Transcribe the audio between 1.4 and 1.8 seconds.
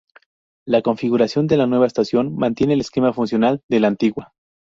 de la